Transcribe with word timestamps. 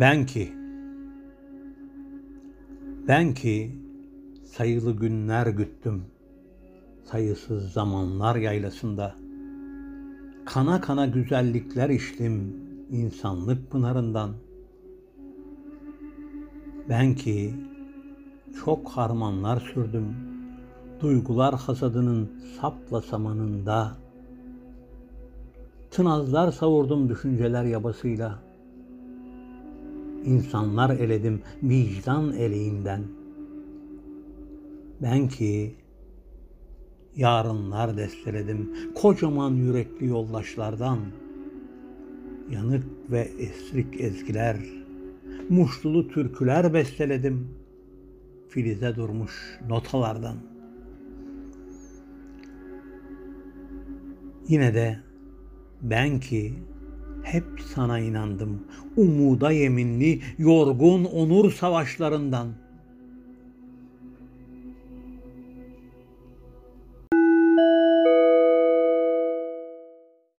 Ben 0.00 0.26
ki, 0.26 0.52
ben 3.08 3.34
ki 3.34 3.70
sayılı 4.44 4.92
günler 4.92 5.46
güttüm, 5.46 6.04
sayısız 7.04 7.72
zamanlar 7.72 8.36
yaylasında. 8.36 9.14
Kana 10.44 10.80
kana 10.80 11.06
güzellikler 11.06 11.90
içtim 11.90 12.56
insanlık 12.90 13.70
pınarından. 13.70 14.30
Ben 16.88 17.14
ki 17.14 17.54
çok 18.64 18.88
harmanlar 18.88 19.60
sürdüm, 19.60 20.16
duygular 21.00 21.54
hasadının 21.54 22.30
sapla 22.60 23.00
samanında. 23.00 23.96
Tınazlar 25.90 26.52
savurdum 26.52 27.08
düşünceler 27.08 27.64
yabasıyla. 27.64 28.45
İnsanlar 30.26 30.90
eledim 30.90 31.42
vicdan 31.62 32.32
eleğinden. 32.32 33.02
Ben 35.02 35.28
ki 35.28 35.74
yarınlar 37.16 37.96
desteledim 37.96 38.72
kocaman 38.94 39.54
yürekli 39.54 40.06
yoldaşlardan. 40.06 40.98
Yanık 42.50 42.84
ve 43.10 43.28
esrik 43.38 44.00
ezgiler, 44.00 44.56
muşlulu 45.48 46.08
türküler 46.08 46.74
besteledim 46.74 47.48
filize 48.48 48.96
durmuş 48.96 49.60
notalardan. 49.68 50.36
Yine 54.48 54.74
de 54.74 54.98
ben 55.82 56.20
ki 56.20 56.54
hep 57.26 57.44
sana 57.74 57.98
inandım. 57.98 58.66
Umuda 58.96 59.50
yeminli, 59.50 60.20
yorgun 60.38 61.04
onur 61.04 61.52
savaşlarından. 61.52 62.48